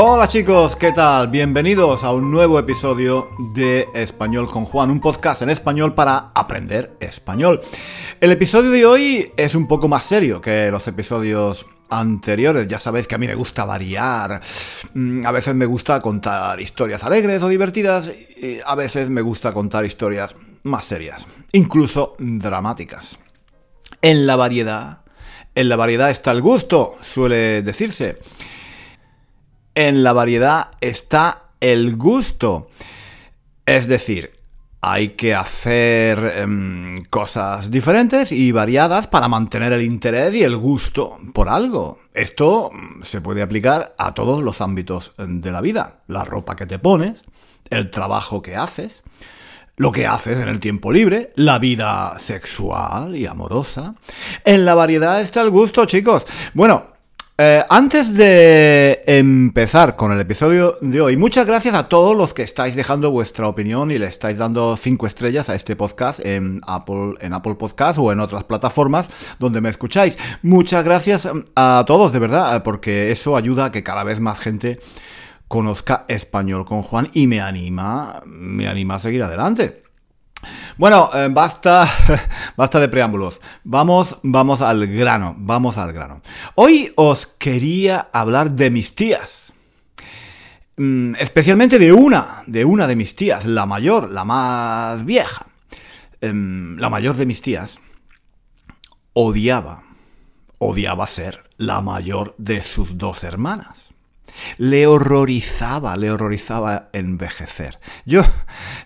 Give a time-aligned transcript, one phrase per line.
[0.00, 1.26] Hola chicos, ¿qué tal?
[1.26, 6.96] Bienvenidos a un nuevo episodio de Español con Juan, un podcast en español para aprender
[7.00, 7.60] español.
[8.20, 12.68] El episodio de hoy es un poco más serio que los episodios anteriores.
[12.68, 14.40] Ya sabéis que a mí me gusta variar.
[14.94, 18.08] Mm, a veces me gusta contar historias alegres o divertidas
[18.40, 23.18] y a veces me gusta contar historias más serias, incluso dramáticas.
[24.00, 25.00] En la variedad,
[25.56, 28.18] en la variedad está el gusto, suele decirse
[29.78, 32.68] en la variedad está el gusto.
[33.64, 34.32] Es decir,
[34.80, 41.20] hay que hacer em, cosas diferentes y variadas para mantener el interés y el gusto
[41.32, 42.00] por algo.
[42.12, 46.00] Esto mm, se puede aplicar a todos los ámbitos de la vida.
[46.08, 47.22] La ropa que te pones,
[47.70, 49.04] el trabajo que haces,
[49.76, 53.94] lo que haces en el tiempo libre, la vida sexual y amorosa.
[54.44, 56.26] En la variedad está el gusto, chicos.
[56.52, 56.97] Bueno,
[57.40, 62.42] eh, antes de empezar con el episodio de hoy, muchas gracias a todos los que
[62.42, 67.14] estáis dejando vuestra opinión y le estáis dando cinco estrellas a este podcast en Apple,
[67.20, 70.18] en Apple Podcast o en otras plataformas donde me escucháis.
[70.42, 74.80] Muchas gracias a todos, de verdad, porque eso ayuda a que cada vez más gente
[75.46, 79.87] conozca español con Juan y me anima, me anima a seguir adelante.
[80.76, 81.88] Bueno, eh, basta,
[82.56, 83.40] basta de preámbulos.
[83.64, 86.20] Vamos, vamos al grano, vamos al grano.
[86.54, 89.52] Hoy os quería hablar de mis tías.
[90.76, 95.46] Mm, especialmente de una, de una de mis tías, la mayor, la más vieja.
[96.20, 97.80] Em, la mayor de mis tías
[99.12, 99.82] odiaba,
[100.58, 103.87] odiaba ser la mayor de sus dos hermanas.
[104.56, 107.78] Le horrorizaba, le horrorizaba envejecer.
[108.04, 108.22] Yo,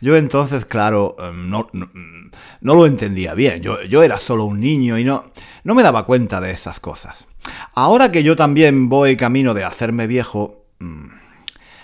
[0.01, 3.61] yo entonces, claro, em, no, no, lo entendía bien.
[3.61, 5.33] Yo, yo, era solo un niño y no,
[5.65, 7.27] no me daba cuenta de esas cosas.
[7.75, 11.09] Ahora que yo también voy camino de hacerme viejo, mm,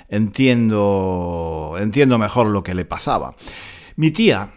[0.09, 3.35] entiendo, entiendo mejor lo que le pasaba.
[3.97, 4.55] Mi tía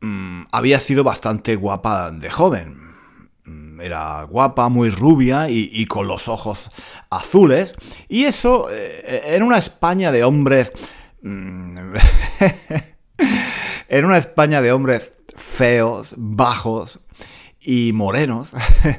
[0.00, 2.87] mm, había sido bastante guapa de joven
[3.80, 6.70] era guapa, muy rubia y, con los ojos
[7.10, 7.74] azules.
[8.08, 10.72] Y eso eh, en una España de hombres...
[11.22, 11.94] Mm,
[13.88, 17.00] en una España de hombres feos, bajos,
[17.70, 18.48] y morenos,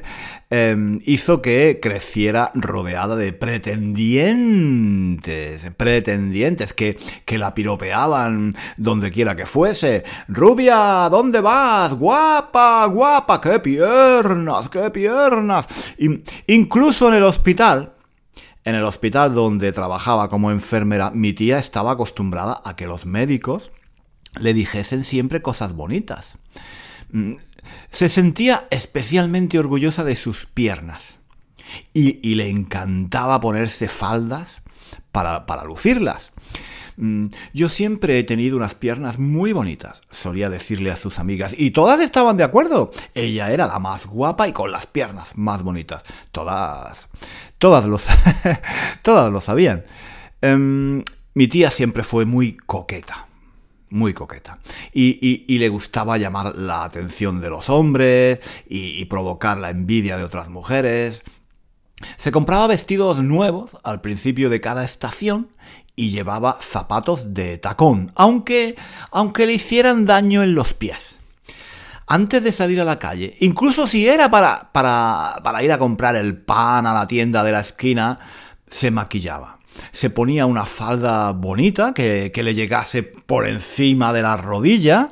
[0.50, 9.44] em, hizo que creciera rodeada de pretendientes, pretendientes que, que la piropeaban donde quiera que
[9.44, 10.04] fuese.
[10.28, 11.94] Rubia, ¿dónde vas?
[11.94, 15.66] Guapa, guapa, qué piernas, qué piernas.
[16.46, 17.94] incluso en el hospital,
[18.64, 23.72] en el hospital donde trabajaba como enfermera, mi tía estaba acostumbrada a que los médicos
[24.38, 26.38] le dijesen siempre cosas bonitas.
[27.90, 31.18] Se sentía especialmente orgullosa de sus piernas
[31.92, 34.62] y, le encantaba ponerse faldas
[35.12, 36.32] para, lucirlas.
[36.96, 41.70] Mm, yo siempre he tenido unas piernas muy bonitas, solía decirle a sus amigas, y
[41.70, 42.90] todas estaban de acuerdo.
[43.14, 46.02] Ella era la más guapa y con las piernas más bonitas.
[46.32, 47.08] Todas,
[47.58, 47.98] todas lo,
[49.02, 49.84] todas lo sabían.
[50.42, 51.02] Em,
[51.34, 53.29] mi tía siempre fue muy coqueta
[53.90, 54.58] muy coqueta.
[54.92, 60.48] Y, le gustaba llamar la atención de los hombres y, provocar la envidia de otras
[60.48, 61.22] mujeres.
[62.16, 65.52] Se compraba vestidos nuevos al principio de cada estación
[65.96, 68.76] y llevaba zapatos de tacón, aunque,
[69.10, 71.18] aunque le hicieran daño en los pies.
[72.06, 76.16] Antes de salir a la calle, incluso si era para, para, para ir a comprar
[76.16, 78.18] el pan a la tienda de la esquina,
[78.66, 79.59] se maquillaba
[79.92, 85.08] se ponía una falda bonita que, le llegase por encima de la rodilla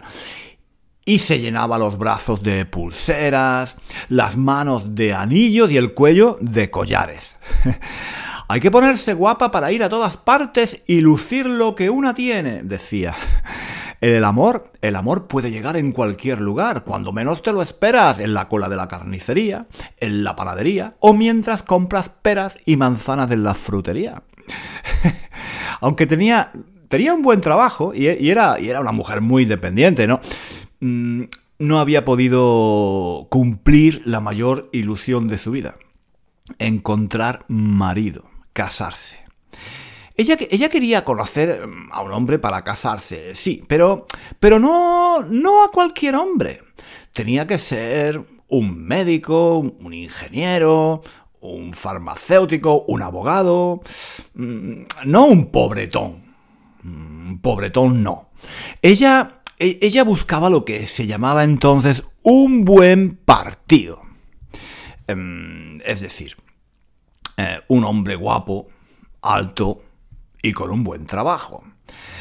[1.05, 3.77] y se llenaba los brazos de pulseras,
[4.09, 7.37] las manos de anillos y el cuello de collares.
[8.51, 12.63] Hay que ponerse guapa para ir a todas partes y lucir lo que una tiene,
[12.63, 13.15] decía.
[14.01, 18.33] El amor, el amor puede llegar en cualquier lugar, cuando menos te lo esperas, en
[18.33, 19.67] la cola de la carnicería,
[19.99, 24.23] en la panadería o mientras compras peras y manzanas en la frutería.
[25.81, 26.53] Aunque tenía,
[26.89, 30.21] tenía un buen trabajo y, era, y era una mujer muy independiente, ¿no?
[30.81, 31.25] Mm,
[31.59, 35.77] no había podido cumplir la mayor ilusión de su vida,
[36.59, 39.19] encontrar marido, casarse.
[40.17, 44.07] Ella, ella, quería conocer mm, a un hombre para casarse, sí, pero,
[44.41, 46.61] pero no, no a cualquier hombre.
[47.13, 51.03] Tenía que ser un médico, un ingeniero,
[51.41, 53.81] un farmacéutico, un abogado,
[54.35, 56.35] mm, no un pobretón.
[56.85, 58.31] Un pobretón no.
[58.83, 64.03] Ella e, ella buscaba lo que se llamaba entonces un buen partido.
[65.07, 66.37] Em, es decir,
[67.37, 68.69] eh, un hombre guapo,
[69.23, 69.83] alto
[70.43, 71.65] y con un buen trabajo.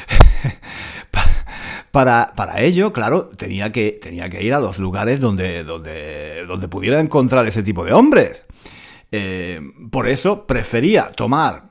[1.90, 7.00] Para, ello, claro, tenía que, tenía que ir a los lugares donde, donde, donde pudiera
[7.00, 8.44] encontrar ese tipo de hombres.
[9.10, 9.60] Eh,
[9.90, 11.70] por eso prefería tomar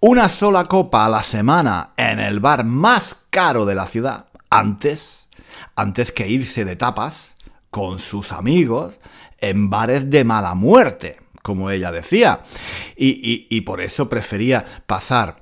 [0.00, 5.28] una sola copa a la semana en el bar más caro de la ciudad, antes,
[5.74, 7.34] antes que irse de tapas
[7.70, 8.98] con sus amigos
[9.38, 12.40] en bares de mala muerte, como ella decía.
[12.96, 15.36] Y, por eso prefería pasar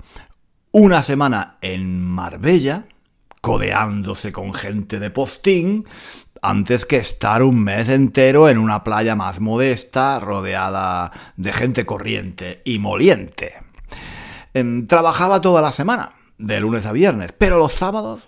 [0.71, 2.87] una semana en Marbella,
[3.41, 5.85] codeándose con gente de postín,
[6.49, 12.61] antes que estar un mes entero en una playa más modesta, rodeada de gente corriente
[12.65, 13.53] y moliente.
[14.53, 18.21] Em, trabajaba toda la semana, de lunes a viernes, pero los sábados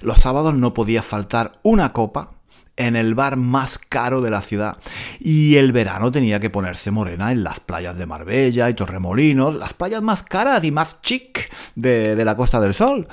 [0.00, 2.32] los sábados no podía faltar una copa
[2.76, 4.76] en el bar más caro de la ciudad.
[5.18, 9.74] Y el verano tenía que ponerse morena en las playas de Marbella y Torremolinos, las
[9.74, 13.08] playas más caras y más chic de, la Costa del Sol.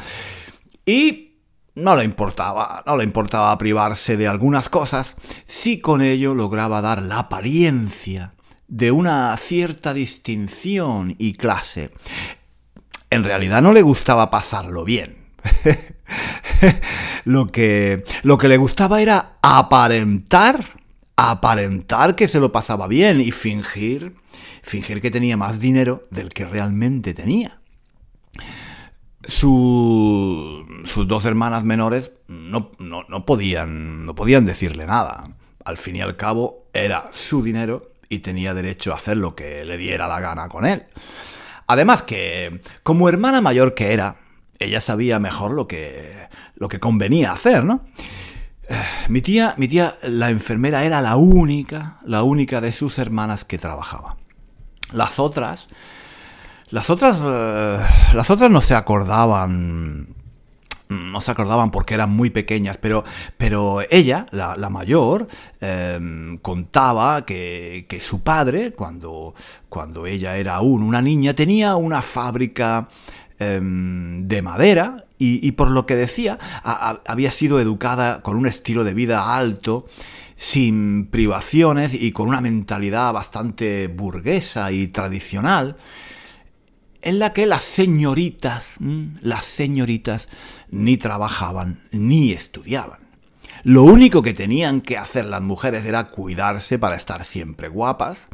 [0.85, 1.34] Y
[1.75, 7.01] no le importaba, no le importaba privarse de algunas cosas, si con ello lograba dar
[7.01, 8.33] la apariencia
[8.67, 11.91] de una cierta distinción y clase.
[13.09, 15.17] En realidad no le gustaba pasarlo bien.
[17.25, 20.57] lo, que, lo que le gustaba era aparentar,
[21.15, 24.15] aparentar que se lo pasaba bien y fingir,
[24.63, 27.59] fingir que tenía más dinero del que realmente tenía.
[29.27, 35.29] Sus dos hermanas menores no, no, podían, no podían decirle nada.
[35.63, 39.65] Al fin y al cabo era su dinero y tenía derecho a hacer lo que
[39.65, 40.85] le diera la gana con él.
[41.67, 44.17] Además que, como hermana mayor que era,
[44.59, 46.13] ella sabía mejor lo que,
[46.55, 47.85] lo que convenía hacer, ¿no?
[48.67, 48.75] Eh,
[49.09, 53.57] mi tía, mi tía, la enfermera, era la única, la única de sus hermanas que
[53.57, 54.17] trabajaba.
[54.91, 55.67] Las otras,
[56.69, 57.79] las otras, eh,
[58.13, 60.07] las otras no se acordaban,
[60.89, 63.03] no se acordaban porque eran muy pequeñas, pero,
[63.37, 65.27] pero ella, la, mayor,
[65.61, 69.33] eh, contaba que, que, su padre, cuando,
[69.69, 72.87] cuando ella era aún una niña, tenía una fábrica
[73.37, 76.39] Em, de madera y, por lo que decía,
[77.05, 79.87] había sido educada con un estilo de vida alto,
[80.37, 85.75] sin privaciones y con una mentalidad bastante burguesa y tradicional,
[87.05, 88.75] en la que las señoritas,
[89.21, 90.27] las señoritas,
[90.69, 92.99] ni trabajaban ni estudiaban.
[93.63, 98.27] Lo único que tenían que hacer las mujeres era cuidarse para estar siempre guapas,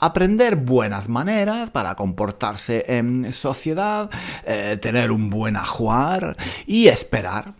[0.00, 4.08] aprender buenas maneras para comportarse en sociedad,
[4.46, 6.36] eh, tener un buen ajuar
[6.66, 7.54] y esperar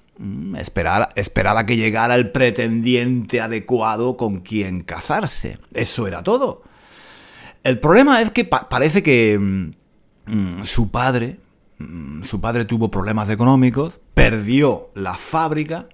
[0.57, 5.61] Esperar, esperar, a que llegara el pretendiente adecuado con quien casarse.
[5.73, 6.65] Eso era todo.
[7.63, 9.71] El problema es que parece que mm,
[10.65, 11.41] su padre,
[12.23, 15.89] su padre tuvo problemas económicos, perdió la fábrica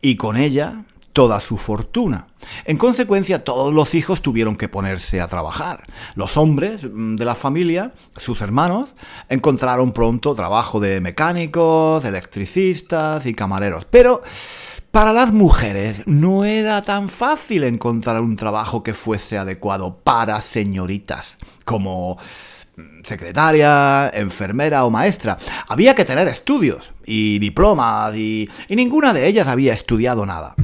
[0.00, 2.28] y con ella toda su fortuna.
[2.64, 5.82] En consecuencia, todos los hijos tuvieron que ponerse a trabajar.
[6.14, 8.94] Los hombres mm, de la familia, sus hermanos,
[9.28, 13.84] encontraron pronto trabajo de mecánicos, electricistas y camareros.
[13.84, 14.22] Pero
[14.92, 21.36] para las mujeres no era tan fácil encontrar un trabajo que fuese adecuado para señoritas,
[21.64, 22.16] como
[23.02, 25.36] secretaria, enfermera o maestra.
[25.68, 30.54] Había que tener estudios y diplomas y, ninguna de ellas había estudiado nada.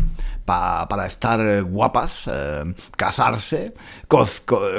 [0.45, 3.73] para estar guapas, eh, casarse,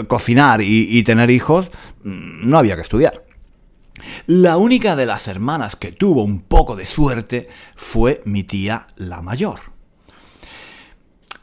[0.07, 1.71] cocinar y, tener hijos,
[2.03, 3.23] mm, no había que estudiar.
[4.27, 9.23] La única de las hermanas que tuvo un poco de suerte fue mi tía la
[9.23, 9.59] mayor.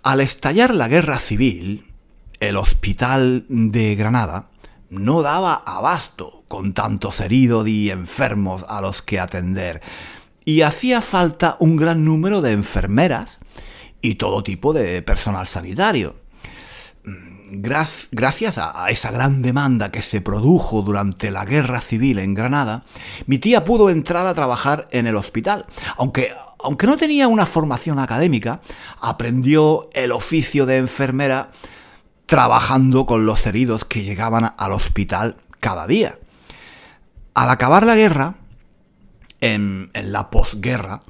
[0.04, 1.92] Al estallar la guerra civil,
[2.38, 4.51] el hospital de Granada
[4.92, 9.80] no daba abasto con tantos heridos y enfermos a los que atender.
[10.44, 13.38] y hacía falta un gran número de enfermeras
[14.00, 16.16] y todo tipo de personal sanitario.
[17.04, 17.62] Mm,
[18.10, 22.84] gracias a esa gran demanda que se produjo durante la guerra civil en Granada,
[23.26, 25.64] mi tía pudo entrar a trabajar en el hospital,
[25.96, 28.60] aunque, aunque no tenía una formación académica,
[29.00, 31.52] aprendió el oficio de enfermera
[32.32, 36.18] trabajando con los heridos que llegaban al hospital cada día.
[37.34, 38.36] Al acabar la guerra,
[39.42, 41.02] en, la posguerra,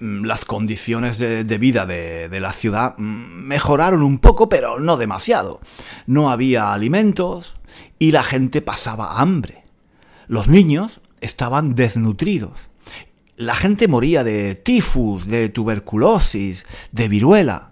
[0.00, 5.60] mm, las condiciones de, vida de, la ciudad mm, mejoraron un poco, pero no demasiado.
[6.08, 7.54] No había alimentos
[8.00, 9.62] y la gente pasaba hambre.
[10.26, 12.58] Los niños estaban desnutridos.
[13.36, 17.70] La gente moría de tifus, de tuberculosis, de viruela.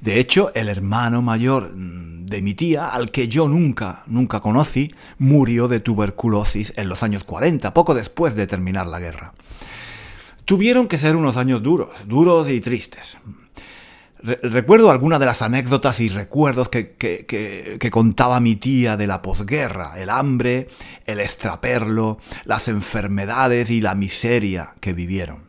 [0.00, 4.90] De hecho, el hermano mayor mm, de mi tía, al que yo nunca, nunca conocí,
[5.18, 9.32] murió de tuberculosis en los años 40, poco después de terminar la guerra.
[10.44, 13.18] Tuvieron que ser unos años duros, duros y tristes.
[14.22, 19.98] recuerdo algunas de las anécdotas y recuerdos que, que, contaba mi tía de la posguerra,
[19.98, 20.68] el hambre,
[21.06, 25.48] el extraperlo, las enfermedades y la miseria que vivieron.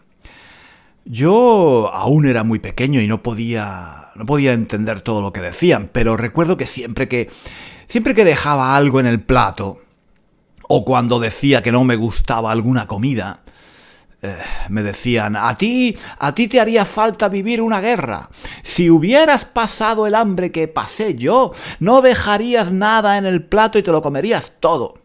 [1.12, 5.90] Yo aún era muy pequeño y no podía, no podía entender todo lo que decían,
[5.92, 7.32] pero recuerdo que siempre que,
[7.88, 9.82] siempre que dejaba algo en el plato,
[10.68, 13.42] o cuando decía que no me gustaba alguna comida,
[14.22, 14.38] eh,
[14.70, 18.30] me decían, a ti, a ti te haría falta vivir una guerra.
[18.62, 23.84] Si hubieras pasado el hambre que pasé yo, no dejarías nada en el plato y
[23.84, 25.00] te lo comerías todo.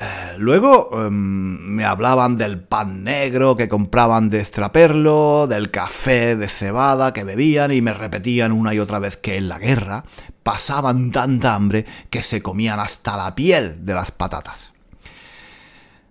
[0.00, 6.46] Eh, luego em, me hablaban del pan negro que compraban de extraperlo, del café de
[6.46, 10.04] cebada que bebían y me repetían una y otra vez que en la guerra
[10.44, 14.72] pasaban tanta hambre que se comían hasta la piel de las patatas.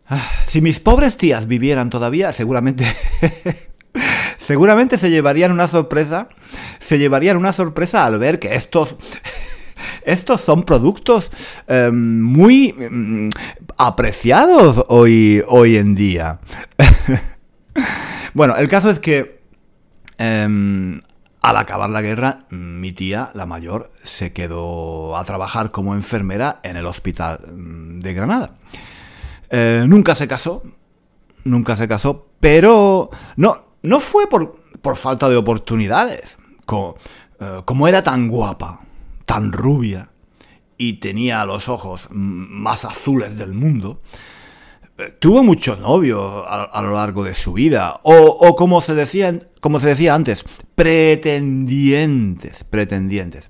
[0.10, 2.86] Ah, si mis pobres tías vivieran todavía, seguramente...
[4.38, 6.27] seguramente se llevarían una sorpresa.
[6.79, 8.98] Se llevarían una sorpresa al ver que estos
[10.03, 11.29] estos son productos
[11.67, 13.29] em, muy mm,
[13.77, 16.39] apreciados hoy, hoy en día.
[18.34, 19.41] bueno, el caso es que
[20.17, 21.01] em,
[21.41, 26.75] al acabar la guerra, mi tía, la mayor, se quedó a trabajar como enfermera en
[26.75, 28.55] el hospital mm, de Granada.
[29.50, 30.63] Eh, nunca se casó,
[31.43, 34.57] nunca se casó, pero no, no fue por,
[34.96, 36.38] falta de oportunidades.
[37.39, 38.81] Eh, como era tan guapa,
[39.25, 40.10] tan rubia
[40.77, 44.01] y tenía los ojos más azules del mundo,
[44.98, 49.79] eh, tuvo muchos novios a, lo largo de su vida, o, como, se decía, como
[49.79, 50.43] se decía antes,
[50.75, 53.50] pretendientes, pretendientes.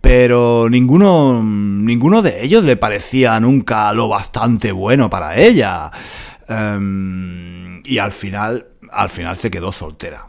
[0.00, 5.90] Pero ninguno, ninguno de ellos le parecía nunca lo bastante bueno para ella.
[6.48, 10.27] Em, y al final, al final se quedó soltera.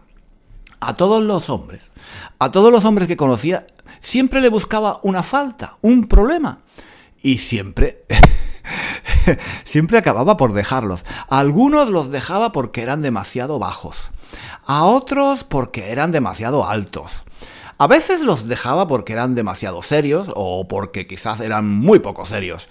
[0.79, 1.91] A todos los hombres,
[2.39, 3.67] a todos los hombres que conocía,
[3.99, 6.59] siempre le buscaba una falta, un problema.
[7.21, 8.05] Y siempre,
[9.65, 11.05] siempre acababa por dejarlos.
[11.29, 14.11] A algunos los dejaba porque eran demasiado bajos.
[14.65, 17.23] A otros porque eran demasiado altos.
[17.81, 22.67] A veces los dejaba porque eran demasiado serios o porque quizás eran muy poco serios.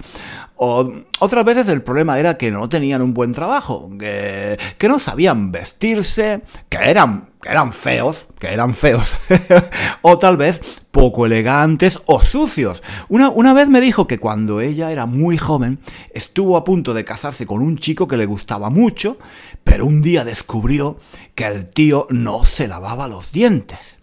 [0.57, 5.51] O otras veces el problema era que no tenían un buen trabajo, que, no sabían
[5.51, 9.17] vestirse, que eran, que eran feos, que eran feos,
[10.03, 10.61] o tal vez
[10.91, 12.83] poco elegantes o sucios.
[13.09, 15.79] Una, una vez me dijo que cuando ella era muy joven
[16.13, 19.17] estuvo a punto de casarse con un chico que le gustaba mucho,
[19.65, 20.99] pero un día descubrió
[21.35, 23.98] que el tío no se lavaba los dientes.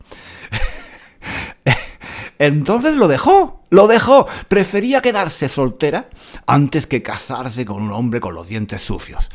[2.39, 4.27] Entonces lo dejó, lo dejó.
[4.47, 6.09] Prefería quedarse soltera
[6.47, 9.29] antes que casarse con un hombre con los dientes sucios.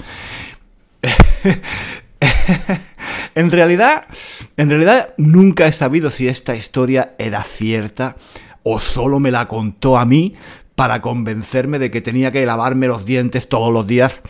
[3.34, 4.06] en realidad,
[4.56, 8.16] en realidad nunca he sabido si esta historia era cierta
[8.62, 10.34] o solo me la contó a mí
[10.74, 14.20] para convencerme de que tenía que lavarme los dientes todos los días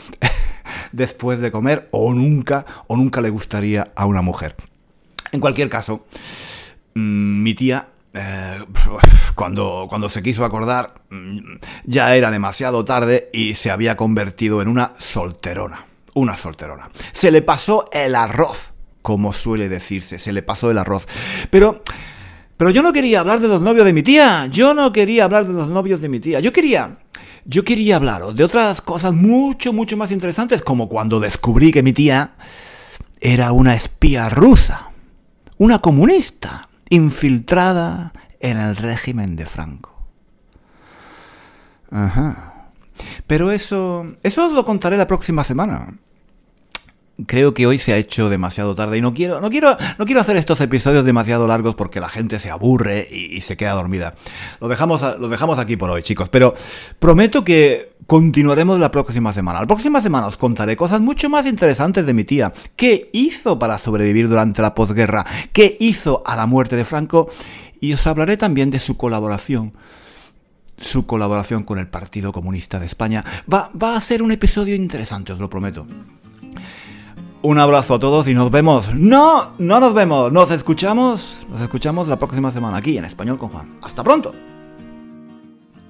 [0.93, 4.57] después de comer o nunca o nunca le gustaría a una mujer.
[5.33, 6.07] En cualquier caso,
[6.95, 8.65] mm, mi tía eh,
[9.35, 14.69] cuando, cuando se quiso acordar, mm, ya era demasiado tarde y se había convertido en
[14.69, 15.87] una solterona.
[16.15, 16.91] Una solterona.
[17.13, 21.07] Se le pasó el arroz, como suele decirse, se le pasó el arroz.
[21.51, 21.85] Pero,
[22.57, 24.47] pero yo no quería hablar de los novios de mi tía.
[24.47, 26.41] Yo no quería hablar de los novios de mi tía.
[26.41, 26.97] Yo quería,
[27.45, 31.93] yo quería hablaros de otras cosas mucho, mucho más interesantes, como cuando descubrí que mi
[31.93, 32.33] tía
[33.21, 34.91] era una espía rusa,
[35.59, 40.07] una comunista, infiltrada en el régimen de Franco.
[41.91, 42.69] Ajá.
[43.27, 45.95] Pero eso, eso os lo contaré la próxima semana.
[47.27, 50.21] Creo que hoy se ha hecho demasiado tarde y no quiero, no quiero, no quiero
[50.21, 54.15] hacer estos episodios demasiado largos porque la gente se aburre y, se queda dormida.
[54.61, 56.29] Lo dejamos, lo dejamos aquí por hoy, chicos.
[56.29, 56.55] Pero
[56.99, 59.61] prometo que continuaremos la próxima semana.
[59.61, 62.53] La próxima semana os contaré cosas mucho más interesantes de mi tía.
[62.77, 65.25] ¿Qué hizo para sobrevivir durante la posguerra?
[65.53, 67.31] ¿Qué hizo a la muerte de Franco?
[67.81, 69.73] Y os hablaré también de su colaboración
[70.77, 73.23] su colaboración con el Partido Comunista de España.
[73.53, 75.87] Va, va a ser un episodio interesante, os lo prometo.
[77.43, 78.95] Un abrazo a todos y nos vemos.
[78.95, 81.47] No, no nos vemos, nos escuchamos.
[81.51, 83.79] Nos escuchamos la próxima semana aquí en Español con Juan.
[83.83, 84.35] Hasta pronto.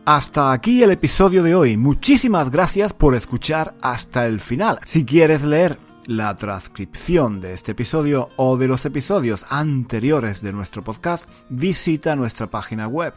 [0.04, 1.76] Hasta aquí el episodio de hoy.
[1.76, 4.78] Muchísimas gracias por escuchar hasta el final.
[4.84, 5.78] Si quieres leer
[6.10, 12.50] la transcripción de este episodio o de los episodios anteriores de nuestro podcast, visita nuestra
[12.50, 13.14] página web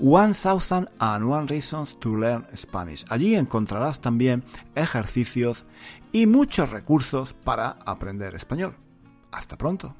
[0.00, 3.04] One Thousand and One Reasons to Learn Spanish.
[3.08, 4.42] Allí encontrarás también
[4.74, 5.64] ejercicios
[6.10, 8.74] y muchos recursos para aprender español.
[9.30, 9.94] Hasta pronto.